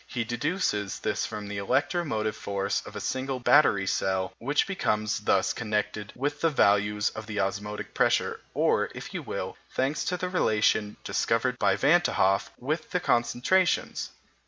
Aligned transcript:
He 0.07 0.23
deduces 0.23 0.97
this 0.97 1.27
from 1.27 1.47
the 1.47 1.59
electromotive 1.59 2.35
force 2.35 2.81
of 2.87 2.95
a 2.95 2.99
single 2.99 3.39
battery 3.39 3.85
cell 3.85 4.33
which 4.39 4.65
becomes 4.65 5.19
thus 5.19 5.53
connected 5.53 6.11
with 6.15 6.41
the 6.41 6.49
values 6.49 7.11
of 7.11 7.27
the 7.27 7.39
osmotic 7.39 7.93
pressures, 7.93 8.41
or, 8.55 8.89
if 8.95 9.13
you 9.13 9.21
will, 9.21 9.57
thanks 9.75 10.03
to 10.05 10.17
the 10.17 10.27
relation 10.27 10.97
discovered 11.03 11.59
by 11.59 11.75
Van 11.75 12.01
t' 12.01 12.13
Hoff, 12.13 12.49
with 12.57 12.89
the 12.89 12.99
concentrations. 12.99 14.09